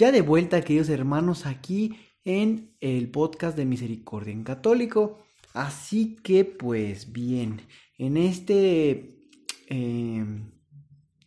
[0.00, 5.18] Ya de vuelta, queridos hermanos, aquí en el podcast de Misericordia en Católico.
[5.52, 7.60] Así que, pues bien,
[7.98, 9.28] en este,
[9.66, 10.52] em,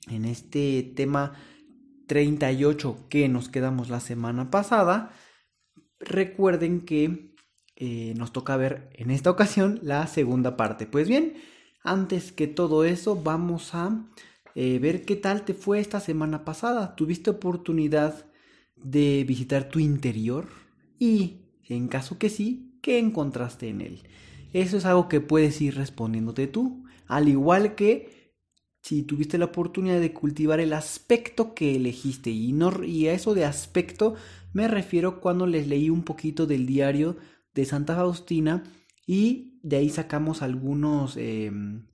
[0.08, 1.34] en este tema
[2.08, 5.14] 38 que nos quedamos la semana pasada,
[6.00, 7.36] recuerden que
[7.76, 10.88] eh, nos toca ver en esta ocasión la segunda parte.
[10.88, 11.36] Pues bien,
[11.84, 14.04] antes que todo eso, vamos a
[14.56, 16.96] eh, ver qué tal te fue esta semana pasada.
[16.96, 18.33] ¿Tuviste oportunidad
[18.84, 20.48] de visitar tu interior?
[21.00, 24.04] Y, en caso que sí, ¿qué encontraste en él?
[24.54, 28.32] Eso es algo que puedes ir respondiéndote tú, al igual que
[28.82, 32.30] si tuviste la oportunidad de cultivar el aspecto que elegiste.
[32.30, 34.16] Y, no, y a eso de aspecto
[34.52, 37.18] me refiero cuando les leí un poquito del diario
[37.56, 38.64] de Santa Faustina
[39.08, 41.86] y de ahí sacamos algunos em,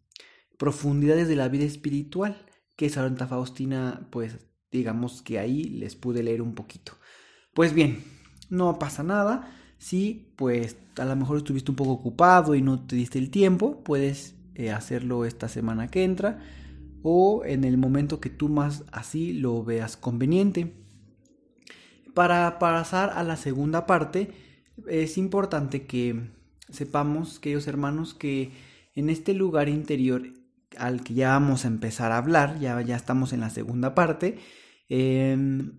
[0.57, 4.39] profundidades de la vida espiritual que Santa Faustina, pues
[4.71, 6.93] digamos que ahí les pude leer un poquito.
[7.53, 8.03] Pues bien,
[8.49, 9.55] no pasa nada.
[9.77, 13.83] Si pues a lo mejor estuviste un poco ocupado y no te diste el tiempo,
[13.83, 16.39] puedes eh, hacerlo esta semana que entra
[17.01, 20.73] o en el momento que tú más así lo veas conveniente.
[22.13, 24.31] Para pasar a la segunda parte,
[24.87, 26.31] es importante que
[26.69, 28.51] sepamos, queridos hermanos, que
[28.95, 30.23] en este lugar interior
[30.77, 34.39] al que ya vamos a empezar a hablar, ya, ya estamos en la segunda parte,
[34.89, 35.73] em,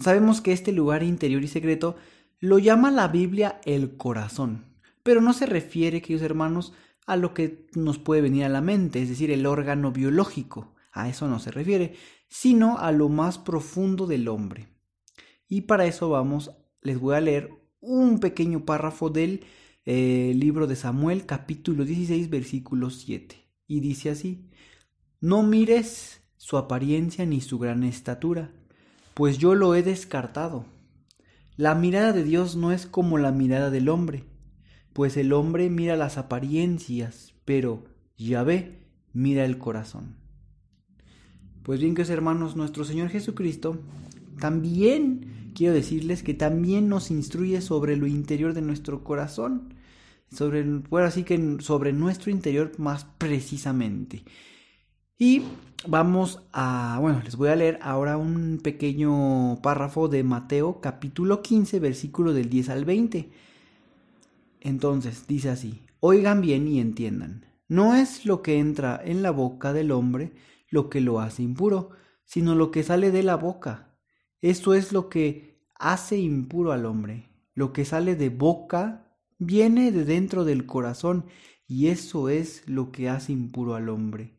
[0.00, 1.96] sabemos que este lugar interior y secreto
[2.40, 4.64] lo llama la Biblia el corazón,
[5.02, 6.72] pero no se refiere, queridos hermanos,
[7.06, 11.08] a lo que nos puede venir a la mente, es decir, el órgano biológico, a
[11.08, 11.94] eso no se refiere,
[12.28, 14.68] sino a lo más profundo del hombre.
[15.48, 16.52] Y para eso vamos,
[16.82, 17.50] les voy a leer
[17.80, 19.44] un pequeño párrafo del
[19.84, 23.43] eh, libro de Samuel, capítulo 16, versículo 7.
[23.66, 24.48] Y dice así,
[25.20, 28.52] no mires su apariencia ni su gran estatura,
[29.14, 30.66] pues yo lo he descartado.
[31.56, 34.24] La mirada de Dios no es como la mirada del hombre,
[34.92, 37.84] pues el hombre mira las apariencias, pero
[38.16, 40.16] Yahvé mira el corazón.
[41.62, 43.80] Pues bien, que hermanos, nuestro Señor Jesucristo
[44.38, 49.73] también quiero decirles que también nos instruye sobre lo interior de nuestro corazón,
[50.34, 54.24] sobre, bueno, así que sobre nuestro interior más precisamente.
[55.16, 55.42] Y
[55.86, 61.78] vamos a, bueno, les voy a leer ahora un pequeño párrafo de Mateo capítulo 15,
[61.80, 63.30] versículo del 10 al 20.
[64.60, 69.72] Entonces, dice así, oigan bien y entiendan, no es lo que entra en la boca
[69.72, 70.32] del hombre
[70.68, 71.90] lo que lo hace impuro,
[72.24, 73.94] sino lo que sale de la boca
[74.44, 77.30] esto es lo que hace impuro al hombre.
[77.54, 81.26] Lo que sale de boca viene de dentro del corazón
[81.66, 84.38] y eso es lo que hace impuro al hombre.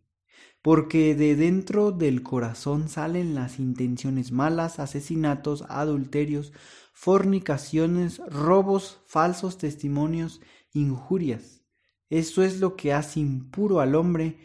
[0.62, 6.54] Porque de dentro del corazón salen las intenciones malas, asesinatos, adulterios,
[6.94, 10.42] fornicaciones, robos, falsos testimonios,
[10.74, 11.62] injurias.
[12.10, 14.38] Eso es lo que hace impuro al hombre,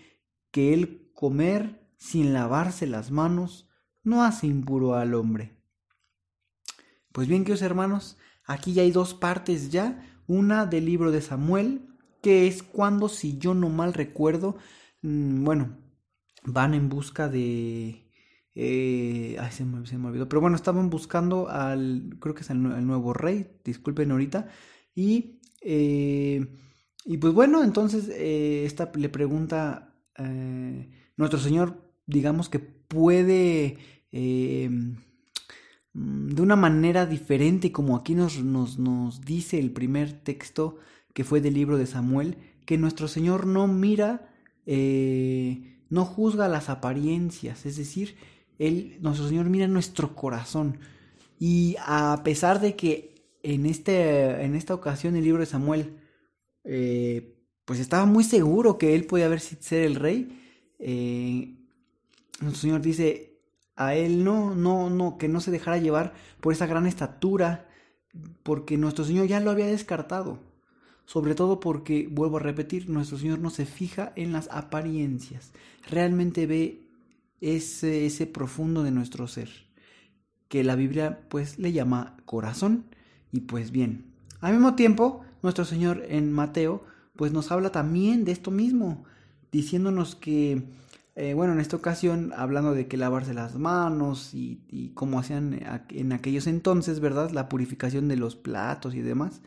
[0.51, 3.69] que el comer sin lavarse las manos
[4.03, 5.57] no hace impuro al hombre.
[7.13, 10.10] Pues bien, queridos hermanos, aquí ya hay dos partes ya.
[10.31, 11.89] Una del libro de Samuel,
[12.23, 14.59] que es cuando, si yo no mal recuerdo,
[15.03, 15.77] mm, bueno,
[16.45, 18.09] van en busca de...
[18.55, 20.29] Eh, ay, se me, se me, olvidó.
[20.29, 24.47] Pero bueno, estaban buscando al, creo que es el, nuevo rey, disculpen ahorita.
[24.95, 26.47] Y, eh,
[27.05, 29.97] y pues bueno, entonces eh, esta le pregunta,
[31.17, 33.79] nuestro Señor, digamos que puede
[35.93, 40.77] de una manera diferente, como aquí nos, nos, nos dice el primer texto
[41.13, 44.33] que fue del libro de Samuel, que nuestro Señor no mira,
[44.67, 48.17] eh, no juzga las apariencias, es decir,
[48.59, 50.79] él, nuestro Señor mira nuestro corazón.
[51.39, 55.97] Y a pesar de que en, este, en esta ocasión el libro de Samuel,
[56.65, 57.35] eh,
[57.65, 60.29] pues estaba muy seguro que él podía haber ser el rey,
[60.79, 61.57] eh,
[62.41, 63.30] nuestro Señor dice,
[63.81, 66.13] a él no, no, no, que no se dejara llevar
[66.43, 67.67] por esa gran estatura,
[68.43, 70.39] porque nuestro Señor ya lo había descartado.
[71.07, 75.53] Sobre todo porque, vuelvo a repetir, nuestro Señor no se fija en las apariencias,
[75.89, 76.83] realmente ve
[77.41, 79.49] ese, ese profundo de nuestro ser.
[80.49, 82.85] que la Biblia pues le llama corazón.
[83.33, 86.85] Y pues bien, al mismo tiempo, nuestro Señor en Mateo
[87.17, 89.05] pues nos habla también de esto mismo,
[89.53, 90.65] diciéndonos que,
[91.17, 95.61] eh, bueno, en esta ocasión hablando de que lavarse las manos y, cómo hacían
[95.91, 97.31] en aquellos entonces, ¿verdad?
[97.31, 99.43] La purificación de los platos y demás.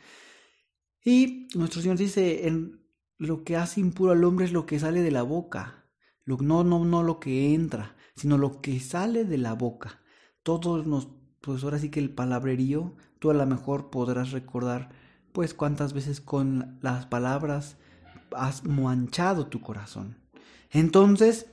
[1.03, 2.81] Y nuestro Señor dice, en
[3.17, 5.85] lo que hace impuro al hombre es lo que sale de la boca,
[6.25, 10.01] lo, no, no, no lo que entra, sino lo que sale de la boca.
[10.43, 11.09] Todos nos,
[11.41, 14.91] pues ahora sí que el palabrerío, tú a lo mejor podrás recordar,
[15.31, 17.77] pues cuántas veces con las palabras
[18.31, 20.22] has manchado tu corazón.
[20.73, 21.45] Entonces,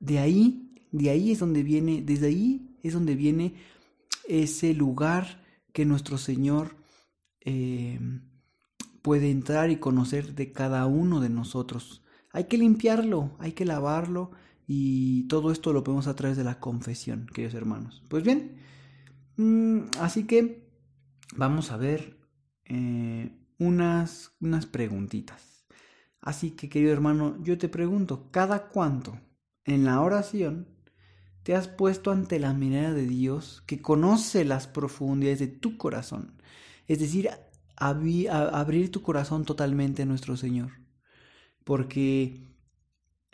[0.00, 3.54] de ahí, de ahí es donde viene, desde ahí es donde viene
[4.26, 6.76] ese lugar que nuestro Señor
[7.40, 8.00] eh,
[9.02, 12.02] puede entrar y conocer de cada uno de nosotros.
[12.32, 14.30] Hay que limpiarlo, hay que lavarlo
[14.66, 18.02] y todo esto lo vemos a través de la confesión, queridos hermanos.
[18.08, 18.56] Pues bien,
[19.36, 20.66] mm, así que
[21.36, 22.18] vamos a ver
[22.64, 25.53] eh, unas, unas preguntitas.
[26.24, 29.20] Así que, querido hermano, yo te pregunto, ¿cada cuánto
[29.66, 30.66] en la oración
[31.42, 36.40] te has puesto ante la mirada de Dios que conoce las profundidades de tu corazón?
[36.88, 37.28] Es decir,
[37.76, 40.70] abrir tu corazón totalmente a nuestro Señor.
[41.62, 42.42] Porque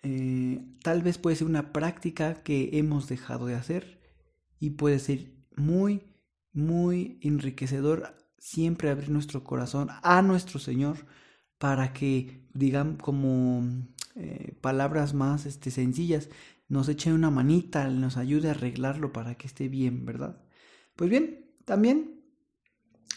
[0.02, 4.00] eh, tal vez puede ser una práctica que hemos dejado de hacer
[4.58, 6.02] y puede ser muy,
[6.52, 11.06] muy enriquecedor siempre abrir nuestro corazón a nuestro Señor
[11.60, 13.62] para que, digan como
[14.16, 16.30] eh, palabras más este, sencillas,
[16.70, 20.40] nos eche una manita, nos ayude a arreglarlo para que esté bien, ¿verdad?
[20.96, 22.22] Pues bien, también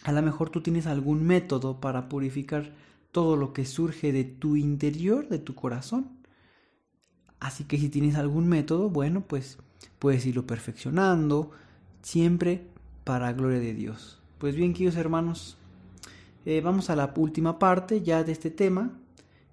[0.04, 2.76] a lo mejor tú tienes algún método para purificar
[3.14, 6.12] todo lo que surge de tu interior, de tu corazón.
[7.40, 9.58] Así que si tienes algún método, bueno, pues
[10.00, 11.52] puedes irlo perfeccionando,
[12.02, 12.68] siempre
[13.06, 14.20] para gloria de Dios.
[14.38, 15.58] Pues bien, queridos hermanos,
[16.46, 19.00] eh, vamos a la última parte ya de este tema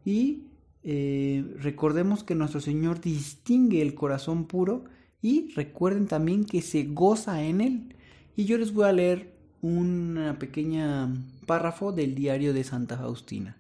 [0.04, 0.44] y
[0.82, 4.84] eh, recordemos que nuestro Señor distingue el corazón puro
[5.22, 7.96] y recuerden también que se goza en él.
[8.37, 11.12] Y yo les voy a leer una pequeña
[11.46, 13.56] párrafo del diario de Santa Faustina.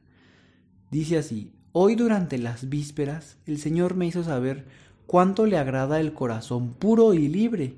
[0.90, 4.66] Dice así, Hoy durante las vísperas el Señor me hizo saber
[5.06, 7.74] cuánto le agrada el corazón puro y libre.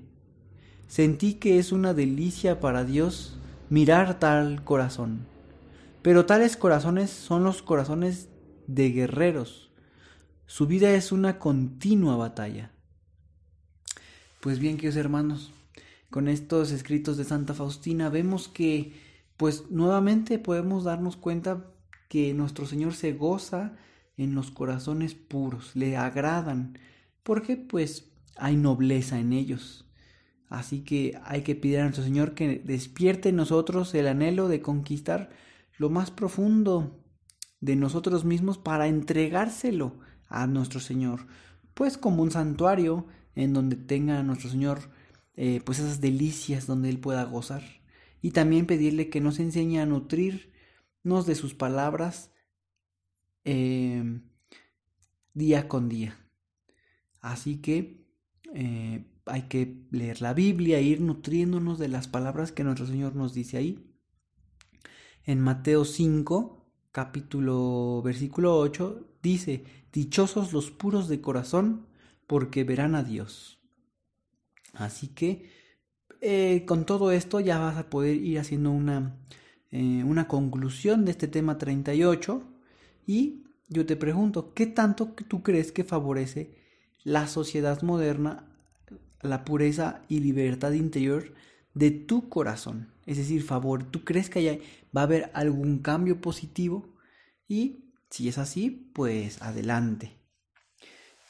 [0.88, 3.36] Sentí que es una delicia para Dios
[3.68, 5.31] mirar tal corazón.
[6.02, 8.28] Pero tales corazones son los corazones
[8.66, 9.70] de guerreros.
[10.46, 12.72] Su vida es una continua batalla.
[14.40, 15.52] Pues bien, queridos hermanos,
[16.10, 18.92] con estos escritos de Santa Faustina vemos que,
[19.36, 21.72] pues nuevamente podemos darnos cuenta
[22.08, 23.76] que nuestro Señor se goza
[24.16, 26.78] en los corazones puros, le agradan,
[27.22, 29.86] porque pues hay nobleza en ellos.
[30.48, 34.60] Así que hay que pedir a nuestro Señor que despierte en nosotros el anhelo de
[34.60, 35.30] conquistar
[35.76, 37.04] lo más profundo
[37.60, 39.98] de nosotros mismos para entregárselo
[40.28, 41.26] a nuestro Señor,
[41.74, 44.90] pues como un santuario en donde tenga nuestro Señor
[45.34, 47.62] eh, pues esas delicias donde Él pueda gozar.
[48.20, 52.30] Y también pedirle que nos enseñe a nutrirnos de sus palabras
[53.44, 54.22] em,
[55.34, 56.18] día con día.
[57.20, 58.06] Así que
[58.54, 63.34] eh, hay que leer la Biblia, ir nutriéndonos de las palabras que nuestro Señor nos
[63.34, 63.91] dice ahí.
[65.24, 71.86] En Mateo 5, capítulo versículo 8, dice, Dichosos los puros de corazón,
[72.26, 73.60] porque verán a Dios.
[74.72, 75.50] Así que
[76.20, 79.16] eh, con todo esto ya vas a poder ir haciendo una,
[79.70, 82.42] eh, una conclusión de este tema 38
[83.06, 86.56] y yo te pregunto, ¿qué tanto tú crees que favorece
[87.04, 88.48] la sociedad moderna
[89.20, 91.32] la pureza y libertad interior
[91.74, 92.91] de tu corazón?
[93.06, 94.62] Es decir, favor, ¿tú crees que
[94.96, 96.94] va a haber algún cambio positivo?
[97.48, 100.18] Y si es así, pues adelante.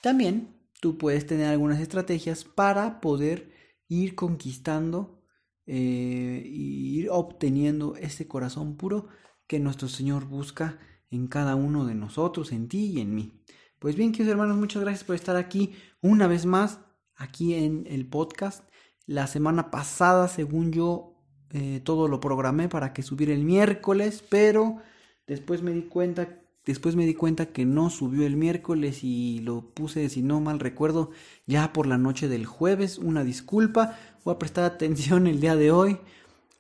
[0.00, 3.52] También tú puedes tener algunas estrategias para poder
[3.88, 5.23] ir conquistando
[5.64, 9.09] e ir obteniendo ese corazón puro
[9.47, 10.79] que nuestro Señor busca
[11.11, 13.45] en cada uno de nosotros, en ti y en mí.
[13.79, 16.81] Pues bien, queridos hermanos, muchas gracias por estar aquí una vez más,
[17.17, 18.64] aquí en el podcast.
[19.07, 21.12] La semana pasada, según yo,
[21.52, 24.78] eh, todo lo programé para que subiera el miércoles, pero
[25.26, 26.28] después me di cuenta
[26.64, 30.61] Después me di cuenta que no subió el miércoles y lo puse, si no mal
[30.61, 31.11] recuerdo,
[31.47, 32.99] ya por la noche del jueves.
[32.99, 35.99] Una disculpa, voy a prestar atención el día de hoy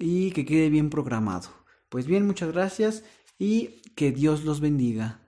[0.00, 1.50] y que quede bien programado.
[1.88, 3.04] Pues bien, muchas gracias
[3.38, 5.20] y que Dios los bendiga.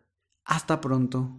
[0.44, 1.38] Hasta pronto.